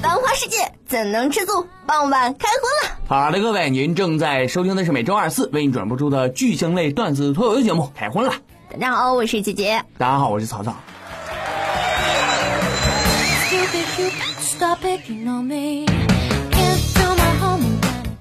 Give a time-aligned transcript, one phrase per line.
[0.00, 1.66] 繁花世界怎能吃素？
[1.86, 2.98] 傍晚开荤了。
[3.08, 8.32] 好的，各位，您正在收听的是每周二四为你转播出的巨星类段子脱口秀节目《开荤了》。
[8.70, 9.82] 大家好，我是姐姐。
[9.96, 10.76] 大家好，我是曹操。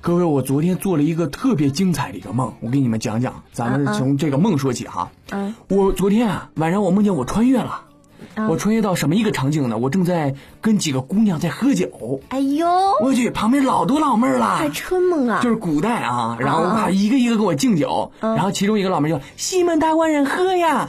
[0.08, 3.44] 各位，我昨天做了一个特别精彩的一个梦，我给你们讲讲。
[3.52, 5.12] 咱们从这个梦说起哈。
[5.32, 5.54] 嗯。
[5.68, 7.82] 我昨天啊晚上我梦见我穿越了，
[8.36, 9.78] 嗯我穿越到什么一个场景呢？
[9.78, 12.22] 我正在跟几个姑娘在喝酒。
[12.30, 12.66] 哎呦，
[13.02, 14.70] 我去，旁边老多老妹儿了还。
[14.70, 15.42] 春梦啊！
[15.44, 20.88] 就是古代啊，然后哇，一个一个给我敬酒，嗯然后其中一个老妹儿就西门大官人喝呀，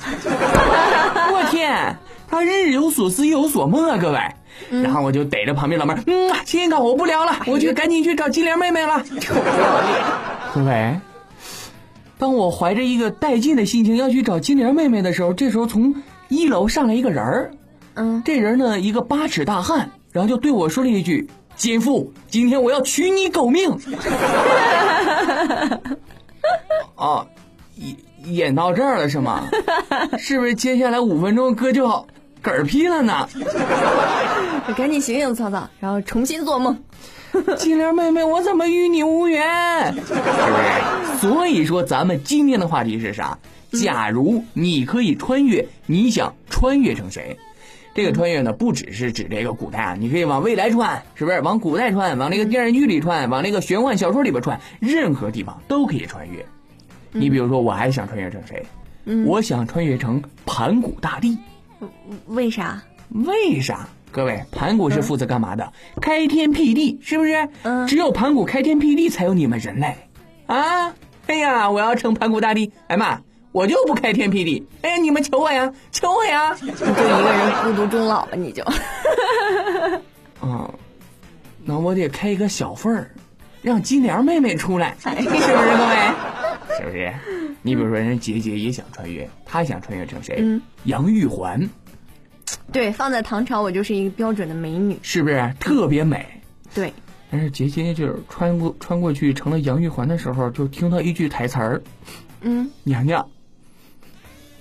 [1.32, 1.98] 我天，
[2.29, 4.21] 他日有所思夜有所梦啊，各位。
[4.71, 9.03] 嗯然后我就逮着旁边老妹儿，嗯，亲哥，我不聊了，我去赶紧去找金莲妹妹了。
[10.55, 10.99] 各位，
[12.19, 15.95] 当我怀着一个带劲的心情要去找金莲妹妹的时候，这时候从
[16.29, 17.51] 一楼上来一个人儿，
[17.95, 23.71] 嗯，这人呢一个八尺大汉，然后就对我说了一句：“奸妇，今天我要取你狗命。
[26.97, 27.27] ”啊，
[27.77, 27.97] 演
[28.35, 29.49] 演到这儿了是吗？
[30.19, 32.07] 是不是接下来五分钟哥就要
[32.43, 33.29] 嗝屁了呢？
[34.77, 36.79] 赶紧醒醒，曹操，然后重新做梦。
[37.59, 39.93] 金莲妹妹，我怎么与你无缘？
[39.95, 41.19] 是不是？
[41.21, 43.39] 所以说，咱们今天的话题是啥？
[43.73, 47.37] 假如你可以穿越，你想穿越成谁？
[47.95, 51.41] 这个穿越呢，不只是指这个古代啊，你可以往未来穿，是不是？
[51.41, 56.45] 往古代穿，往那个电视剧里穿，往那个玄幻小说里边穿，任何地方都可以穿越。
[57.13, 58.65] 你比如说，我还想穿越成谁？
[59.27, 61.37] 我想穿越成盘古大帝。
[62.26, 62.82] 为啥？
[63.10, 63.88] 为啥？
[64.10, 65.72] 各位，盘古是负责干嘛的？
[66.00, 67.48] 开天辟地，是不是？
[67.62, 69.94] 嗯只有盘古开天辟地，才有你们人类
[70.47, 70.94] 啊！
[71.26, 73.20] 哎呀，我要成盘古大帝，哎妈，
[73.53, 74.66] 我就不开天辟地。
[74.82, 76.56] 哎呀，你们求我呀，求我呀！
[76.62, 78.62] 你就一个人孤独终老吧，你就。
[80.41, 80.70] 啊，
[81.65, 83.10] 那我得开一个小缝儿，
[83.60, 85.97] 让金莲妹妹出来，是不是各位？
[86.78, 87.12] 是不是？
[87.62, 90.36] 你比如说，人杰杰也想穿越，他想穿越成谁？
[90.41, 91.69] 嗯杨玉环，
[92.72, 94.98] 对，放在唐朝，我就是一个标准的美女。
[95.02, 96.24] 是不是特别美？
[96.74, 96.92] 对，
[97.30, 101.82] 但是杰杰就是穿过穿过去成了杨玉环的时候，就听到一句台词儿
[102.41, 103.28] 嗯，：“娘娘，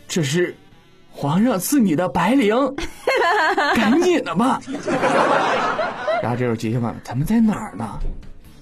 [0.07, 0.55] 这是
[1.11, 2.73] 皇上赐你的白绫，
[3.75, 4.59] 赶紧的吧。
[6.23, 7.99] ”然后这时候杰杰问：“咱们在哪儿呢？”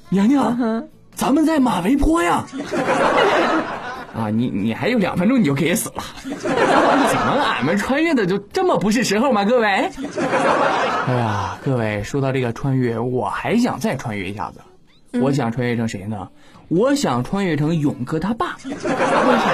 [0.09, 2.45] 娘娘，咱们在马嵬坡呀。
[4.15, 9.43] 啊，你你还有两分钟你就可以死了，怎么俺们穿越的就这么不是时候吗？
[9.43, 16.29] 各位，哎呀，各位说到这个穿越，我还想再穿越一下子，我想穿越成谁呢？
[16.69, 18.55] 我想穿越成勇哥他爸。
[18.63, 19.51] 为啥？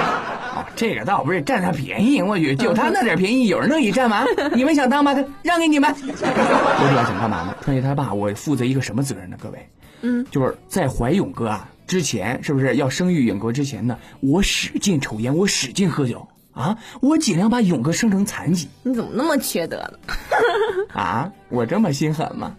[0.54, 4.24] 哦，这个倒不是占他便宜，我去，就他那点便宜，有人乐意占吗？
[4.54, 5.12] 你们想当吗？
[5.42, 5.90] 让给你们。
[5.92, 7.54] 我主要想干嘛呢？
[7.62, 9.36] 穿越他爸，我负责一个什么责任呢？
[9.42, 9.68] 各位，
[10.02, 13.98] 嗯，就是在怀勇哥啊之前，是不是要生育勇哥之前呢？
[14.20, 19.98] 我使劲抽烟，我使劲喝酒啊，我尽量把勇哥生成残疾你怎么那么缺德呢？
[20.98, 21.30] 啊！
[21.50, 22.56] 我这么心狠吗？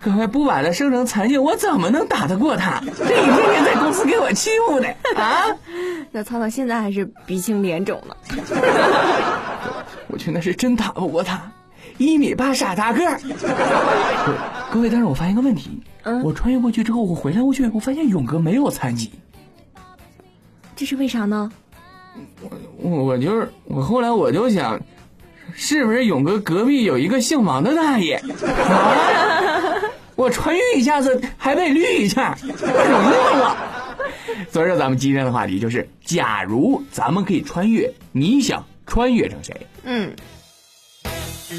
[0.00, 2.82] 各位不把他生成残疾，我怎么能打得过他？
[2.84, 5.46] 这一天天在公司给我欺负的啊！
[6.10, 8.16] 那曹操现在还是鼻青脸肿呢。
[10.10, 11.52] 我去，那是真打不过他，
[11.98, 13.20] 一米八傻大个儿。
[14.70, 19.10] 各位，但是我发现个问题，嗯我穿越过去之后，我回来过去，我发现勇哥没有残疾。
[20.74, 21.52] 这是为啥呢？
[22.78, 24.80] 我我就是我后来我就想，
[25.54, 28.16] 是不是勇哥隔壁有一个姓王的大爷？
[28.16, 29.82] 啊、
[30.16, 33.56] 我穿越一下子还被绿一下，我容易吗我？
[34.50, 39.66] 所以说咱们今天的话题就是，假如咱们可以穿越，你想穿越成谁？
[39.84, 40.12] 嗯，
[41.52, 41.58] 大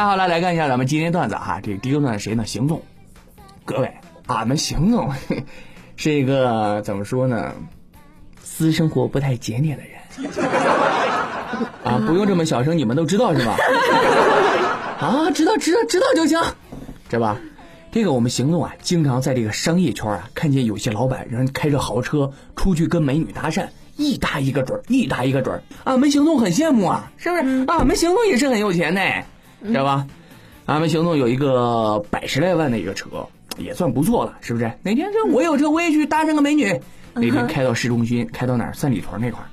[0.00, 2.44] 家好，了来看一下咱们今天段子哈，这第一个段子谁呢？
[2.44, 2.82] 邢总，
[3.64, 3.90] 各位，
[4.26, 5.10] 俺们邢总
[5.96, 7.54] 是一个怎么说呢？
[8.42, 10.30] 私生活不太检点的人
[11.84, 13.56] 啊，不用这么小声，你们都知道是吧？
[15.00, 16.38] 啊，知道知道知道就行，
[17.08, 17.38] 知道吧？
[17.94, 25.62] 这个我们行动啊，经常在这个商业圈啊，看见有些老板人开着豪车出去跟美女搭讪，一搭一个准儿，一搭一个准儿。
[25.84, 27.64] 俺们行动很羡慕啊，是不是？
[27.68, 29.00] 俺们行动也是很有钱的，
[29.64, 30.08] 知道吧？
[30.66, 34.64] 俺们行动有一个百十来万的一个车，也算不错了，是不是？
[34.82, 36.76] 哪天这我有车，我也去搭上个美女。
[37.12, 38.72] 那天开到市中心，开到哪儿？
[38.74, 39.46] 三里屯那块儿，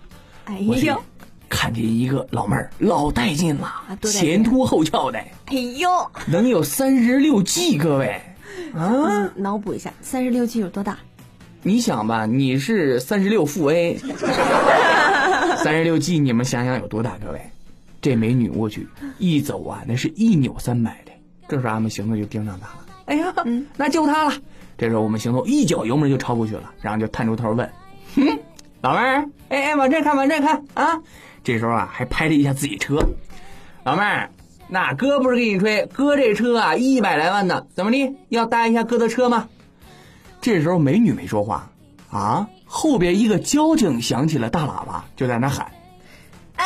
[0.46, 1.00] 哎呦，
[1.48, 3.72] 看见一个老妹儿，老带劲了，
[4.02, 5.88] 前凸后翘的，哎呦，
[6.26, 8.20] 能有三十六计各位，
[8.74, 10.98] 啊，脑补一下，三十六计有多大？
[11.64, 13.98] 你想吧，你是三十六负 A，
[15.64, 17.18] 三十六计你们想想有多大？
[17.24, 17.42] 各位，
[18.02, 18.88] 这美女我去
[19.20, 21.12] 一走啊，那是一扭三百的。
[21.48, 22.86] 这时候俺们行动就盯上她了。
[23.06, 23.34] 哎呀，
[23.78, 24.34] 那就她了。
[24.78, 27.70] 这时候我们行动一脚油门就超过去了，然后就探出头问
[28.16, 28.40] ：“哼，
[28.82, 31.00] 老妹儿，哎哎，往这看，往这看啊！”
[31.44, 32.98] 这时候啊，还拍了一下自己车。
[33.84, 34.32] 老妹儿，
[34.74, 38.16] 那哥不是给你吹，哥这车啊一百来万呢，怎么的？
[38.30, 39.50] 要搭一下哥的车吗？
[40.40, 41.70] 这时候美女没说话，
[42.10, 45.70] 啊，后边一个交警响起了大喇叭，就在那喊。
[46.56, 46.66] 哎，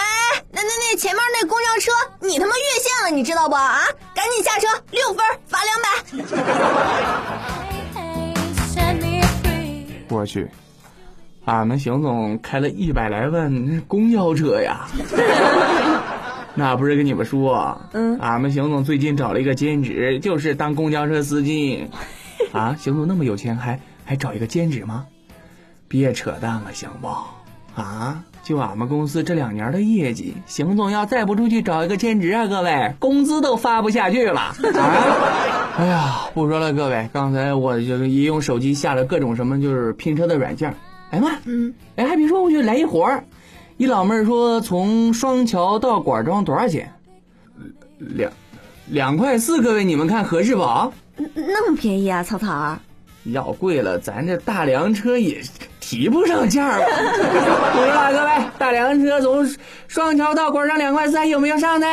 [0.52, 3.80] 那那那前面那公交车，你他妈越线了，你知道不啊？
[4.14, 5.88] 赶紧下车，六分罚两百。
[10.16, 10.48] 我去，
[11.46, 14.88] 俺们邢总开了一百来万公交车呀！
[16.56, 21.88] 那不是跟你们说，嗯俺们邢总最近找了一个兼职，就是当公交车司机。
[22.52, 25.06] 啊， 邢总那么有钱，还还找一个兼职吗？
[25.88, 27.08] 别扯淡了，行不？
[27.80, 34.40] 啊，就俺们公司这两年的业绩，邢总要再不出去找一个兼职啊，各位，工资都发不下去了。
[34.40, 34.56] 啊！
[35.78, 40.74] 哎呀，不说了，各位，刚才我就一用手机下了各种什么就是拼车的软件，
[41.12, 43.26] 哎妈，嗯，哎还别说，我就来一活儿，
[43.78, 46.90] 一老妹儿说从双桥到管庄多少钱？
[48.00, 48.32] 两
[48.88, 50.62] 两块四，各位你们看合适不？
[51.18, 52.80] 那那么便宜啊，草草儿。
[53.26, 55.42] 要贵了，咱这大梁车也
[55.82, 56.86] 提不上价儿吧？
[57.74, 59.46] 不说吧，各位，大梁车从
[59.90, 61.88] 双桥到管庄两块三，有没有上的？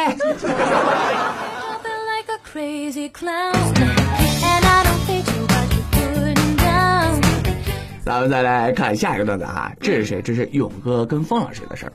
[8.04, 10.20] 咱们再来看下一个段子哈，这是谁？
[10.22, 11.92] 这是勇哥跟方老师的事儿。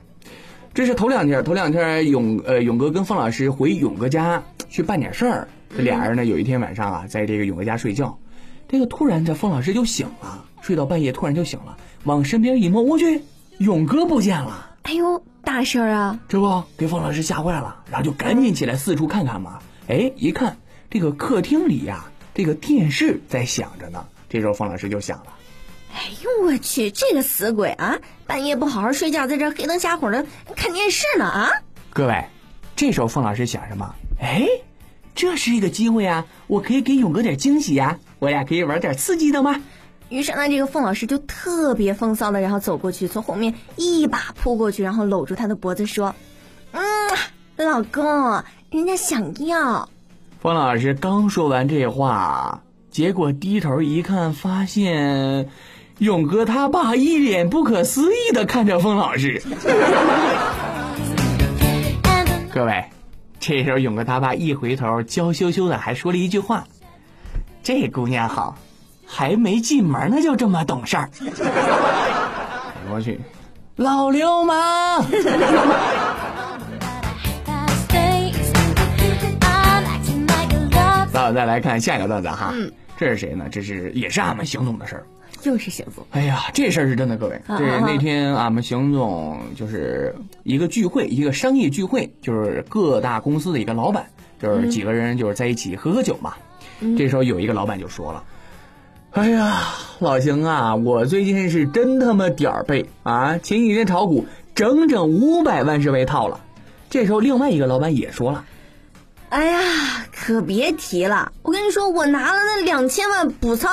[0.74, 5.48] 这是头两天，头两天勇呃勇哥跟方老师回勇哥家去办点事儿。
[5.76, 8.18] 这俩人呢，有一天晚上啊，在这个勇哥家睡觉，
[8.70, 11.76] 这个突然这方老师就醒了，睡到半夜突然就醒了，
[12.06, 13.24] 往身边一摸，我去，
[13.58, 14.78] 勇哥不见了。
[14.84, 16.20] 哎呦，大事儿啊！
[16.30, 19.60] 这不给方老师吓坏了，然后就赶紧起来四处看看嘛。
[19.90, 20.56] 哎，一看
[20.90, 24.06] 这个客厅里呀、这个电视在响着呢。
[24.30, 25.34] 这时候方老师就想了。
[25.98, 27.98] 哎呦我去，这个死鬼啊！
[28.28, 30.24] 半夜不好好睡觉，在这黑灯瞎火的
[30.56, 31.50] 看电视呢啊！
[31.90, 32.24] 各位，
[32.76, 33.96] 这时候凤老师想什么？
[34.22, 34.48] 哎，
[35.16, 36.24] 这是一个机会啊！
[36.46, 39.60] 我可以给勇哥点惊喜呀、我俩可以玩点刺激的吗？
[40.10, 46.14] 于是呢，这个凤老师就特别风骚的，然后走过去，从后面一把扑过去，然后搂住他的脖子说
[46.74, 46.84] ：“嗯，
[47.58, 48.06] 老公，
[48.70, 49.90] 人家想要。
[50.40, 52.62] 凤老师刚说完这话，
[52.92, 55.50] 结果低头一看，发现
[56.00, 59.42] 勇哥他爸一脸不可思议的看着风老师。
[62.54, 62.86] 各位，
[63.40, 66.64] 这时候勇哥他爸一回头，娇羞羞的还说了一句话
[67.64, 68.56] ：“这姑娘好，
[69.08, 71.26] 还没进门呢就这么懂事儿。”哎
[72.92, 73.20] 我去，
[73.78, 75.04] 老流氓
[81.12, 82.54] 咱们再来看下一个段子哈，
[82.98, 83.46] 这是谁呢？
[83.52, 85.04] 这是也是俺们行动的事儿。”
[85.44, 87.36] 又是星座，哎呀，这事儿是真的，各位。
[87.48, 94.08] 啊这啊啊那天俺们邢总就是一个聚会，一个商业聚会，就是各大公司的一个老板，
[94.42, 96.34] 就是几个人就是在一起喝喝酒嘛。
[96.98, 98.24] 这时候有一个老板就说了
[99.12, 99.64] ：“哎呀，
[100.00, 103.38] 老邢啊，我最近是真他妈点儿背啊！
[103.38, 106.42] 前几天炒股，整整五百万是被套了。”
[106.90, 108.46] 这时候另外一个老板也说了。
[109.30, 109.60] 哎呀，
[110.16, 111.32] 可别提了！
[111.42, 113.72] 我跟你说，我拿了那两千万补仓，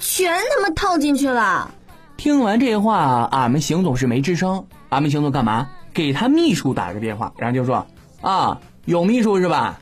[0.00, 1.70] 全他妈套进去了。
[2.16, 4.64] 听完这话，俺们邢总是没吱声。
[4.88, 5.68] 俺们邢总干嘛？
[5.92, 7.86] 给他秘书打个电话，然后就说
[8.22, 9.78] ：“啊，有秘书是吧？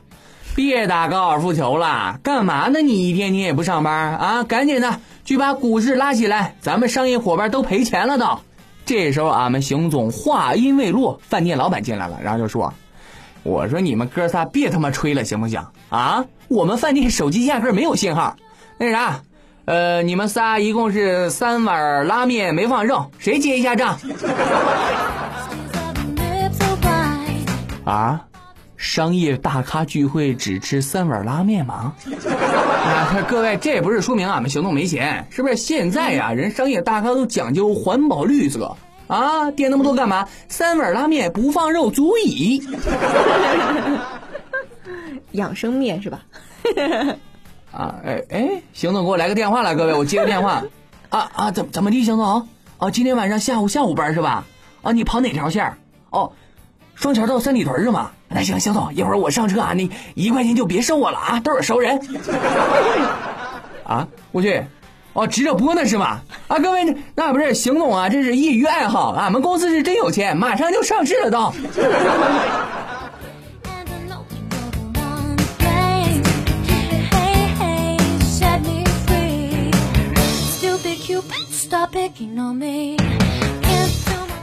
[0.55, 2.81] 别打高尔夫球了，干嘛呢？
[2.81, 4.43] 你一天你也不上班啊？
[4.43, 8.39] 赶紧的去把股市拉起来，咱们商业伙伴都赔钱了都。”
[8.85, 12.73] 这时候，俺们邢总话音未落，饭店老板进来了，然后就说
[13.43, 15.61] ：“我说你们哥仨别他妈吹了，行不行？
[15.89, 18.35] 啊，我们饭店手机压根没有信号。
[18.77, 19.21] 那啥，
[19.65, 23.99] 呃，你们仨一共是三碗拉面没放肉，谁结一下账？
[27.83, 28.25] 啊，
[28.77, 31.93] 商业大咖聚会只吃三碗拉面吗？
[32.85, 35.57] 啊，各位，这也不是说明俺们行动没钱，是不是？
[35.57, 38.73] 现在呀，人商业大咖都讲究环保绿色
[39.07, 40.27] 啊，点那么多干嘛？
[40.47, 42.61] 三碗拉面不放肉足矣。
[45.33, 46.21] 养生面是吧？
[47.71, 50.63] 啊，哎哎，邢总给我来个电话了，各位，我接个电话。
[51.09, 52.47] 啊啊，怎怎么地，邢总？
[52.77, 54.45] 啊，今天晚上下午下午班是吧？
[54.81, 55.73] 啊，你跑哪条线？
[56.09, 56.31] 哦，
[56.95, 58.11] 双桥到三里屯是吗？
[58.29, 61.99] 那行，邢总，一会儿我上车啊，你一块钱就别收我了啊，都是熟人。
[63.83, 64.63] 啊，我去，
[65.13, 66.23] 哦，直着播呢是吧？
[66.47, 71.53] 啊，各位，那不是邢总啊，这是业余爱好，俺们公司是真有钱，马上就上市了都。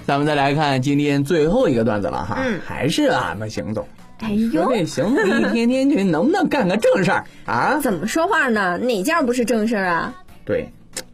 [0.06, 3.86] 咱们再来看今天最后一个段子了哈，嗯还是俺们邢总。
[4.20, 7.78] 哎说呦，这邢总一天天去能不能干个正事儿啊？
[7.80, 8.76] 怎么说话呢？
[8.78, 10.12] 哪件不是正事儿啊？
[10.50, 10.69] 对，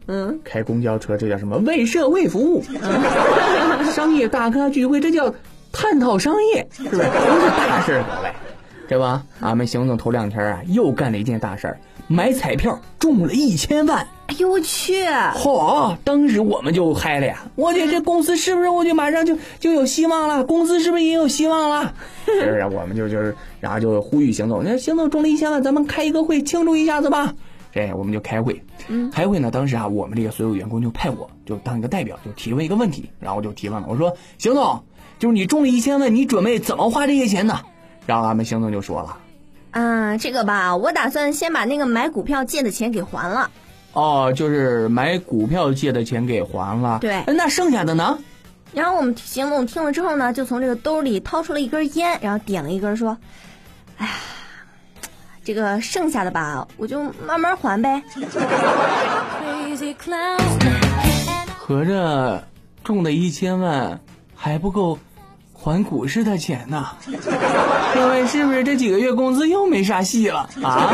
[0.07, 1.57] 嗯，开公交车这叫什么？
[1.57, 2.63] 为社会服务。
[3.93, 5.31] 商业大咖聚会这叫
[5.71, 6.97] 探讨商业，是不是？
[6.97, 8.33] 都是大事儿，各位，
[8.87, 9.23] 对吧？
[9.39, 11.77] 俺们邢总头两天啊，又干了一件大事儿，
[12.07, 13.99] 买彩票中了一千万。
[14.25, 15.05] 哎呦我去！
[15.35, 15.95] 嚯！
[16.03, 17.43] 当时我们就嗨了呀！
[17.55, 20.43] 我去，这公司是不是我就马上就就有希望了？
[20.43, 21.93] 公司是不是也有希望了？
[22.25, 22.65] 是不是？
[22.65, 27.33] 我们就就是，然后就呼吁邢总，那邢总中了一千万，咱们开一个会庆祝一下子吧。
[27.77, 28.59] 这我们就开会，
[29.13, 34.83] 开会呢，当时啊，我们这个所有员工就派我就当一个代表，就提问一个问题，然后我就提问了，我说邢总，
[35.19, 37.61] 就是你中了一千万，你准备怎么花这些钱呢？
[38.07, 39.17] 然后俺们邢总就说了，
[39.71, 43.51] 啊，这个吧，我打算先把那个买股票借的钱给还了。
[43.93, 48.17] 哦，就是买股票借的钱给还了，对那剩下的呢？
[48.73, 53.17] 然后我们邢总听了之后呢，就从这个兜里掏出了一根烟，然后点了一根，说
[53.97, 54.11] ：“哎呀，
[55.47, 58.03] 这个剩下的吧，我就慢慢还呗。
[61.57, 62.45] 合着
[62.83, 63.97] 中的一千万
[64.35, 64.99] 还不够
[65.53, 66.89] 还股市的钱呢，
[67.95, 70.91] 各位是不是这几个月工资又没啥戏了啊？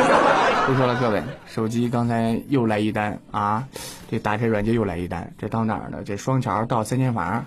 [0.67, 3.63] 不说了，各位，手机刚才又来一单啊，
[4.11, 6.03] 这打车软件又来一单，这到哪儿呢？
[6.05, 7.43] 这双桥到三间房，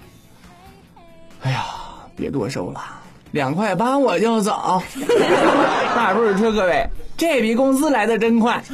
[1.43, 1.67] 哎呀，
[2.17, 2.81] 别多收了，
[3.37, 4.83] 两块八我就走。
[5.95, 6.89] 大不是车，各位，
[7.19, 8.65] 这笔工资来的真快。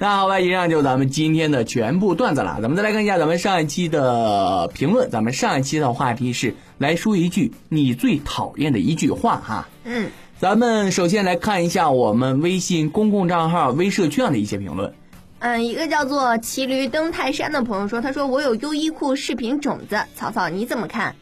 [0.00, 2.60] 那好吧，以上就是咱们今天的全部段子了。
[2.62, 5.10] 咱们再来看一下咱们上一期的评论。
[5.10, 9.68] 咱们上一期的话题是来说一句你最讨厌的一句话哈。
[9.82, 10.08] 嗯，
[10.38, 14.94] 咱们首先来看一下我们微信公共账号微社区上的一些评论。
[15.40, 21.14] 嗯，一个叫做骑驴登泰山的朋友说，他说我有优衣库视频种子，草草你怎么看？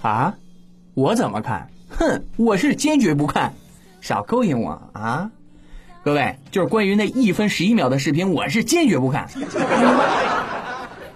[0.00, 0.34] 啊，
[0.94, 1.68] 我怎么看？
[1.90, 3.52] 哼，我是坚决不看，
[4.00, 5.30] 少勾引我啊！
[6.02, 9.28] 各位，就是关于那一分十一秒的视频，我是坚决不看。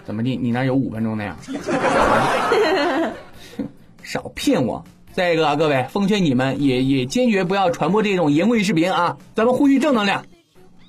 [0.04, 0.36] 怎么地？
[0.36, 1.36] 你那有五分钟的呀？
[1.72, 3.12] 啊
[4.04, 4.84] 少骗我！
[5.14, 9.16] 再一个啊，各位，奉劝你们也也坚决不要传播这种淫秽视频啊！
[9.34, 10.22] 咱们呼吁正能量。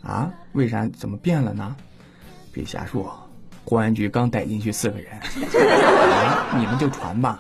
[0.08, 0.32] 啊？
[0.54, 0.88] 为啥？
[0.98, 1.76] 怎么变了呢？
[2.54, 3.14] 别瞎说，
[3.64, 7.40] 公安局刚逮进去四个人，啊、 你们就传吧。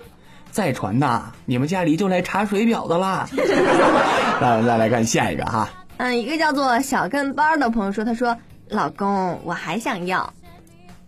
[0.51, 3.27] 再传呐，你们家里就来查水表的啦。
[4.41, 5.69] 那我们再来看下一个哈。
[5.97, 8.35] 嗯，一个叫做小跟班的朋友说，他说
[8.69, 10.33] 老公我还想要。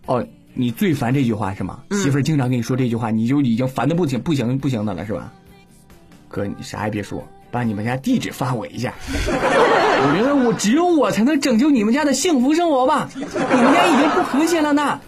[0.06, 0.24] 哦，
[0.54, 1.80] 你最烦这句话是吗？
[1.90, 5.32] 媳妇儿经常跟你说这句话，你就已经烦的不行不行不行的了是吧？
[6.28, 8.94] 哥，你啥也别说，把你们家地址发我一下。
[9.12, 13.10] 我觉得我只有我才能拯救你们家的幸福生活吧？
[13.14, 13.30] 你们
[13.72, 15.00] 家已经不和谐了呢。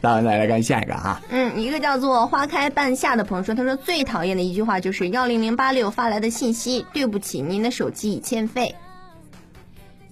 [0.00, 1.20] 那我们再来看下一个啊。
[1.30, 8.74] 嗯，一个叫做花开半夏的朋友说，他说最讨厌的一句话就是幺零零八六发来的信息，对不起，您的手机已欠费。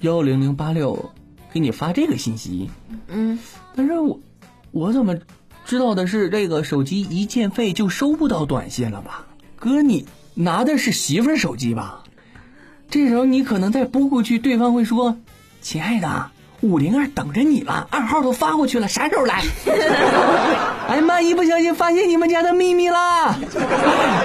[0.01, 1.11] 幺零零八六
[1.53, 2.71] 给你发这个信息，
[3.09, 3.39] 嗯，
[3.75, 4.21] 但是我
[4.71, 5.17] 我怎么
[5.65, 9.27] 知道的是这个手机一欠费就收不到短信了吧？
[9.57, 10.07] 哥，你
[10.41, 12.03] 拿的是媳妇儿手机吧？
[12.89, 15.19] 这时候你可能再拨过去，对方会说
[15.61, 16.31] ：“亲爱的，
[16.63, 19.43] 五零二等着你了，暗号都发过去了，啥时候来？”
[20.89, 21.21] 哎呀妈！
[21.21, 23.37] 一不小心发现你们家的秘密啦！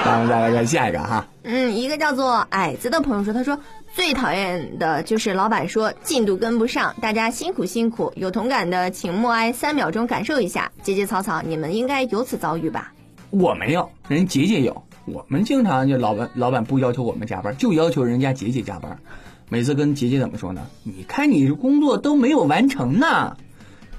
[0.06, 1.28] 咱们再来看下一个哈。
[1.44, 3.60] 嗯，一个叫做矮子的朋友说，他说
[3.94, 10.72] 最讨厌的就是老板说进度跟不上，大家辛苦辛苦，有同感的请默哀三秒钟感受一下。
[10.82, 12.94] 节节草草，你们应该有此遭遇吧？
[13.30, 14.82] 我没有，人杰杰有。
[15.06, 18.98] 我们经常就老板老板不要求我们加班，就要求人家姐姐加班。
[19.50, 20.62] 每次跟姐姐怎么说呢？
[20.84, 23.38] 你看你工作都没有完成呢，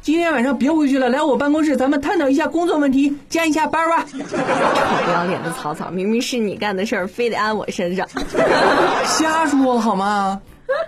[0.03, 4.05] 今天晚上别回去了，来我办公室，咱们探讨一下工作问题，加一下班吧。
[4.05, 8.09] 臭不要脸的草草，明明是你干的事儿，非得安我身上。
[9.05, 10.41] 瞎说好吗？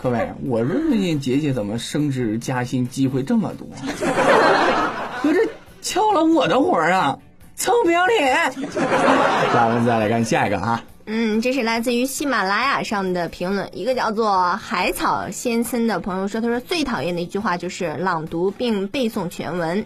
[0.02, 3.68] 各位，我说最近杰杰怎么升职加薪机会这么多？
[5.22, 5.48] 可这
[5.80, 7.18] 敲了我的活儿啊！
[7.58, 8.52] 臭不要脸！
[9.52, 10.84] 咱们再来看下一个啊。
[11.06, 19.84] 嗯，这是来自于喜马拉雅上的评论，一个叫做海草先生的朋友说，他说最讨厌的一句话就是朗读并背诵全文。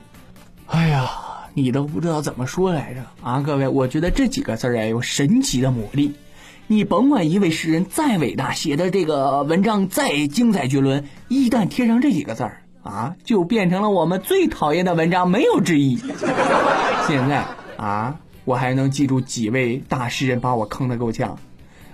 [0.67, 1.09] 哎呀，
[1.55, 3.41] 你都不知道怎么说来着啊！
[3.41, 6.13] 各位，我觉得这几个字儿啊有神奇的魔力。
[6.67, 15.97] 你甭管一位诗人再伟大，写的这个文章再精彩绝伦，一旦贴上这几个字儿啊，就变成了我们最讨厌的文章，没有之一。
[17.07, 17.45] 现在
[17.83, 21.37] 啊，我还能记住几位大诗人把我坑得够呛。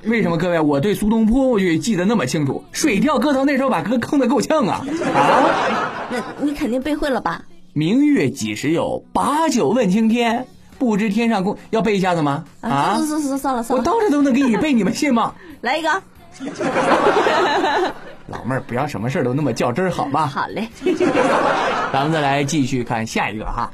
[0.05, 0.61] 为什么各位？
[0.61, 6.07] 我对苏东坡我就记得那么清楚，《水调歌头》那时候把哥坑得够呛啊啊！
[6.11, 7.43] 那你肯定背会了吧？
[7.73, 9.03] 明月几时有？
[9.15, 10.47] 把酒问青天。
[10.79, 12.45] 不知天上宫，要背一下子吗？
[12.61, 12.95] 啊！
[12.99, 15.35] 算算算算了算了，我到这都能给你背，你们信吗？
[15.63, 16.03] 来一个。
[18.29, 20.27] 老妹儿，不要什么事儿都那么较真儿，好吧？
[20.27, 20.69] 好嘞。
[21.93, 23.73] 咱们再来继续看下一个哈。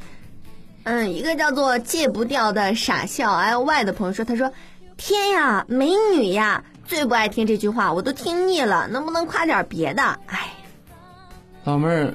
[0.85, 4.53] 嗯，一个叫做戒不掉的傻笑 L Y 的朋友说，他说
[4.97, 10.53] ：“天呀，美女呀，最不爱听这句话，我都听腻了，能不能夸点别的？”哎，
[11.64, 12.14] 老妹儿，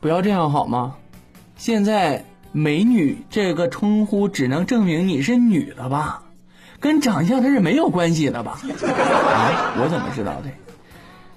[0.00, 0.94] 不要这样好吗？
[1.56, 6.22] 现在“美女”这个称呼只能证明你是女的吧？
[6.78, 8.52] 跟长相它是没有关系的吧？
[8.52, 10.50] 啊，我怎么知道的？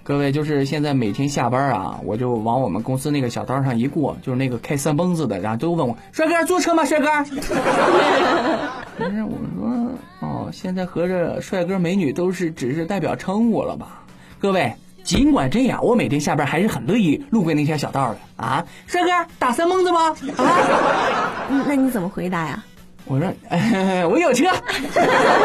[0.09, 6.83] 各位，就是现在每天下班啊，我就往我们公司那个小道上一过，就是那个开三蹦子的，然后都问我：“帅哥坐车吗？
[6.83, 7.05] 帅哥？”
[8.97, 14.01] 不是我说哦，现在合着帅哥美女都是只是代表称呼了吧？
[14.39, 14.73] 各位，
[15.03, 18.65] 尽管这样，我每天下班还是很乐意路过那条小道的啊。
[18.87, 20.09] 帅哥打三蹦子吗？
[20.37, 21.45] 啊？
[21.51, 22.65] 嗯那你怎么回答呀？
[23.05, 24.47] 我说、哎、 我有车，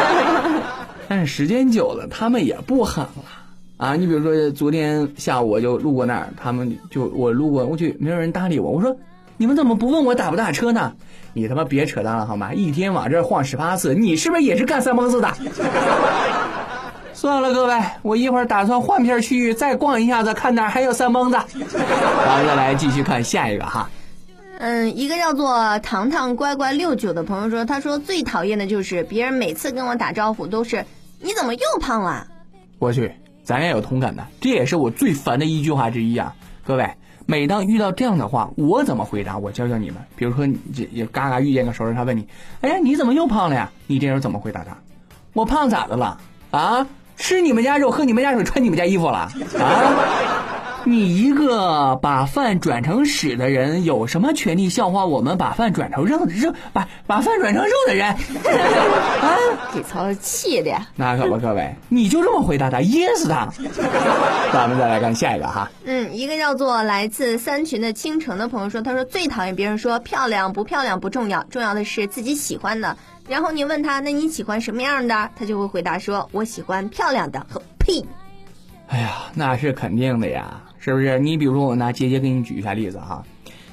[1.07, 3.23] 但是时间久了，他们也不狠了
[3.77, 3.95] 啊。
[3.95, 8.71] 你比如说昨天下午我就路过那儿，他们就我路过我去，没有人搭理我。
[8.71, 8.95] 我说
[9.37, 10.93] 你们怎么不问我打不打车呢？
[11.33, 12.53] 你他妈别扯淡了好吗？
[12.53, 15.33] 一天往这儿晃十八次，你是不是也是干三蹦子的？
[17.13, 21.37] 算了，各位，我一会儿打算换片区域再逛一下子，看哪还有三蹦子。
[22.25, 23.89] 咱们再来继续看下一个哈。
[24.59, 30.85] 嗯，一个叫做糖糖乖乖六九的朋友说，他说最讨厌的就是别人每次跟我打招呼都是
[31.19, 32.25] 你怎么又胖了？
[32.79, 33.11] 我去，
[33.45, 36.33] 咱也有同感的，这也是我最烦的一句话之一啊！
[36.65, 36.89] 各位，
[37.27, 39.37] 每当遇到这样的话，我怎么回答？
[39.37, 39.97] 我教教你们。
[40.15, 42.27] 比如说，你这也嘎嘎遇见个熟人，他问你
[42.61, 44.75] ：“哎呀，你怎么又胖了呀？”你这时候怎么回答他？
[45.33, 46.19] 我胖咋的了？
[46.49, 49.29] 啊，吃你们家肉，喝你们家水，穿你们家衣服了？
[49.59, 50.34] 啊？
[50.87, 58.09] 你一个把饭转成屎的人，有什么权利笑话我们把饭转成肉肉把把饭转成肉的人？
[58.13, 59.35] 啊！
[59.73, 60.87] 给曹气的呀！
[60.95, 63.49] 那可不，各位，你就这么回答他，噎死他！
[64.53, 65.71] 咱们再来看下一个哈。
[65.85, 72.95] 嗯，一个叫做来自三群的倾城的朋友说，他说最讨厌别人说漂亮不漂亮不重要，重要的是自己喜欢的。
[73.27, 75.31] 然后你问他，那你喜欢什么样的？
[75.35, 77.43] 他就会回答说，我喜欢漂亮的。
[77.49, 78.05] 和屁！
[78.87, 81.17] 哎呀，那是肯定的呀，是不是？
[81.17, 83.23] 你比如说，我拿杰杰给你举一下例子哈。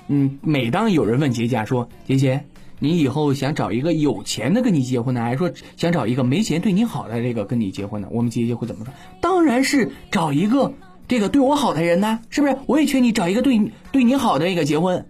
[0.09, 2.43] 嗯，每当有人问杰杰说：“杰杰，
[2.79, 8.95] 你以后想找一个有钱的跟你结婚呢，还是说想找一个没钱对你好的这个跟你结婚呢？”我们杰杰会怎么说？
[9.21, 10.73] 当然是找一个
[11.07, 12.57] 这个对我好的人呢，是不是？
[12.65, 15.05] 我也劝你找一个对你对你好的一个结婚。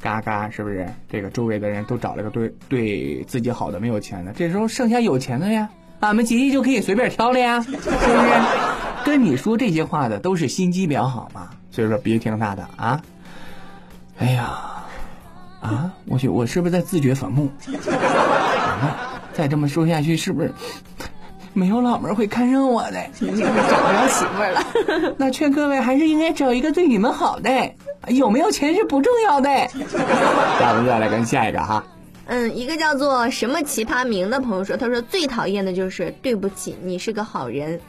[0.00, 0.88] 嘎嘎，是不是？
[1.08, 8.83] 这个周围的人都找了个对对自己好的没有钱的，这时候剩下有钱的呀，俺们杰杰就可以随便挑了呀，是不是？
[9.04, 11.50] 跟你说这些话的都是心机婊好吗？
[11.70, 13.00] 所以说别听他的啊！
[14.18, 14.84] 哎呀，
[15.60, 17.50] 啊，我去，我是不是在自掘坟墓？
[19.32, 20.52] 再这么说下去，是不是
[21.52, 23.04] 没有老妹儿会看上我的？
[23.18, 25.14] 找不着媳妇儿了。
[25.18, 27.50] 那劝各位还是应该找一个对你们好的，
[28.06, 29.50] 有没有钱是不重要的。
[30.60, 31.84] 咱们再来看下一个哈。
[32.26, 37.80] 嗯，一个叫做什么奇葩名的朋友说，他说最讨厌的就是对不起，你是个好人。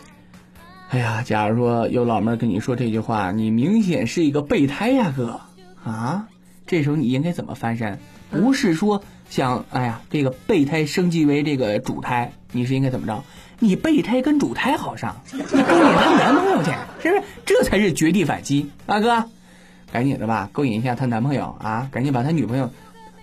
[0.89, 5.41] 哎呀，假如说有老妹儿跟你说这句话，你明显是一个备胎呀，哥
[5.83, 6.27] 啊！
[6.67, 7.99] 这时候你应该怎么翻身？
[8.31, 13.23] 不是说想哎呀这个备胎升级为这个主胎，你是应该怎么着？
[13.59, 16.71] 你备胎跟主胎好上，你勾引她男朋友去，
[17.01, 17.23] 是不是？
[17.45, 19.25] 这才是绝地反击啊，哥！
[19.91, 21.87] 赶紧的吧，勾引一下她男朋友啊！
[21.91, 22.71] 赶紧把他女朋友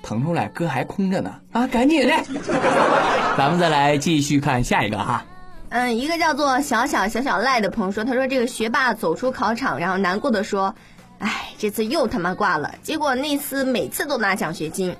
[0.03, 1.67] 腾出来，哥还空着呢啊！
[1.69, 2.13] 赶紧的，
[3.39, 5.25] 咱们再来继续看下一个哈。
[5.75, 10.75] 嗯，一个叫做小小小小赖的朋友说，他说这个学霸走出考场，然后难过的说，
[11.19, 14.95] 哎，这次又他妈挂了，结果那次每次都拿奖学金。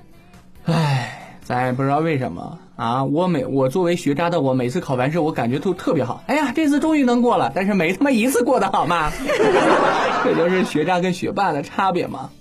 [0.65, 3.03] 唉，咱也不知道为什么啊！
[3.03, 6.23] 我每我作为学渣的我，每次考完试我感觉都特别好。
[6.25, 9.11] 哎呀，这次终于能过了，但是没他妈一次过得好吗？
[10.25, 12.31] 这就是学渣跟学霸的差别嘛。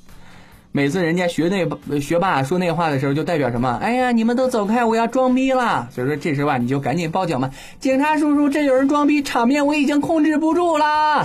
[0.74, 3.78] 每次人家学那学霸说那话的时候，就代表什么？
[3.82, 5.88] 哎呀，你们都走开，我要装逼了。
[5.92, 11.22] 所以说这时候啊，你就赶紧报警吧，警察叔叔，这有人装逼，场面我已经控制不住了。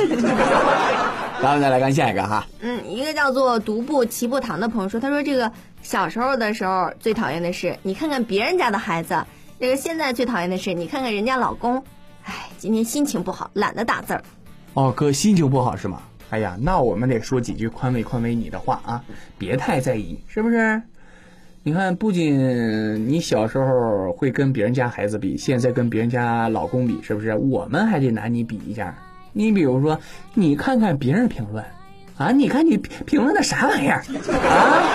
[1.42, 2.46] 咱们再来看下一个哈。
[2.60, 5.50] 嗯，一个叫做独步齐步堂的朋友说，他说这个
[5.82, 9.24] 小时候的时候最讨厌的是你看看别人家的孩子，
[9.62, 11.84] 这个现在最讨厌的是你看看人家老公。
[12.26, 14.24] 哎，今天心情不好，懒得打字儿。
[14.74, 16.02] 哦，哥心情不好是吗？
[16.30, 19.04] 哎呀，那我们得说几句宽慰宽慰你的话啊，
[19.38, 20.82] 别太在意，是不是？
[21.64, 27.36] 你看，不仅你小时候会跟别人家孩子比，现在跟别人家老公比，是不是？
[27.36, 28.96] 我们还得拿你比一下。
[29.34, 30.00] 你比如说，
[30.34, 31.64] 你看看别人评论，
[32.18, 34.02] 啊，你看你评论的啥玩意儿
[34.48, 34.94] 啊？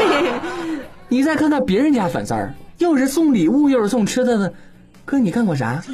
[1.08, 4.54] 你再看看别人家粉丝儿，又是送礼物又是送吃的的，
[5.04, 5.68] 哥你干过啥？
[5.68, 5.84] 啊？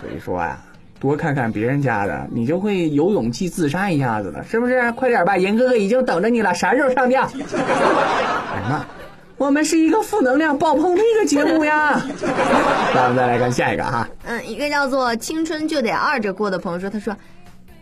[0.00, 0.60] 所以说呀。
[0.98, 4.92] 多看看别人家的，你就会有勇气自杀一下子了，是不是？
[4.92, 7.22] 快点吧，严哥哥已经等着你了，啥时候上吊？
[7.24, 8.86] 哎妈，
[9.36, 12.00] 我们是一个负能量爆棚的一个节目呀！
[12.94, 14.08] 咱们再来看下一个哈。
[14.24, 17.14] 嗯，一个叫做“青春就得二着过”的朋友说：“他说，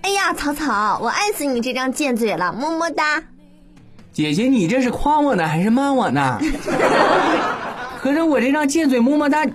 [0.02, 3.22] 哎呀，草草，我爱死你这张贱嘴了，么么哒。”
[4.12, 6.40] 姐姐，你这是夸我呢还是骂我呢？
[7.98, 9.46] 合着我这张贱嘴么么哒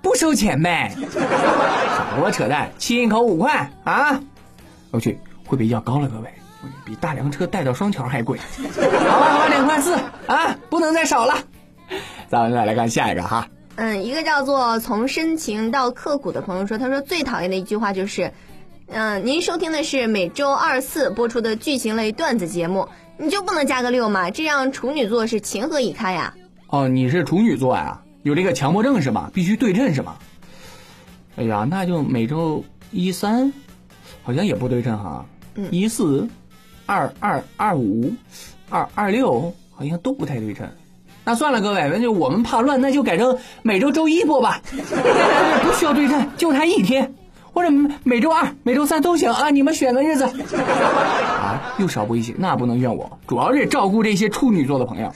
[0.00, 0.94] 不收钱呗？
[0.96, 4.20] 少我扯淡，亲一口五块啊！
[4.90, 6.08] 我去，会不会要高了？
[6.08, 6.28] 各位，
[6.84, 8.38] 比大梁车带到双桥还贵。
[8.38, 9.94] 好吧，好吧，两块四
[10.26, 11.34] 啊，不能再少了。
[12.28, 13.46] 咱们再来看下一个哈。
[13.76, 18.32] 嗯，一个叫做从深情到刻骨的朋友说，他说最讨厌的一句话就是，
[18.88, 24.30] 嗯，您收听的是每周二四播出的剧情类段子节目，你就不能加个六吗？
[24.30, 26.34] 这样处女座是情何以堪呀？
[26.68, 28.00] 哦，你是处女座呀？
[28.28, 29.30] 有这个强迫症是吧？
[29.32, 30.18] 必须对称是吧？
[31.36, 33.54] 哎呀，那就每周一三，
[34.22, 35.24] 好像也不对称哈。
[35.70, 36.28] 一四，
[36.84, 38.12] 二二二五，
[38.68, 40.68] 二二六，好像都不太对称。
[41.24, 44.60] 那算了，各位，那就我们怕乱，那就改成每周周一播吧。
[45.64, 47.14] 不需要对称，就他一天，
[47.54, 47.70] 或者
[48.04, 50.24] 每周二、每周三都行啊，你们选个日子。
[50.24, 55.10] 啊，又少播一些，那不能怨我，主要是照顾这些处女座的朋友。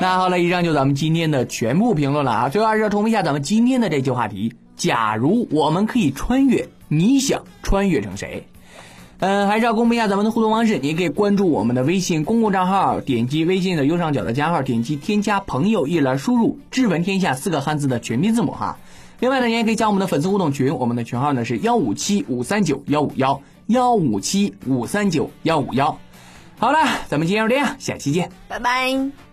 [0.00, 2.48] 那好了，以上就咱们今天的全部评论了啊！
[2.48, 8.46] 最后还是要重复一下咱们今天的这句话题：假如我们可以穿越，你想穿越成谁？
[9.18, 18.78] 嗯，还是要公布一下咱们的互动方式，你可以关注我们的微信公共账号，点击微信的右上角的加号，点击添加朋友，一栏输入“志文天下”四个汉字的全拼字母哈。
[19.20, 25.96] 另外呢，你也可以加我们的粉丝互动群，我们的群号呢是幺五七五三九幺五幺幺五七五三九幺五幺。
[26.62, 29.31] 好了，咱们今天就这样，下期见，拜拜。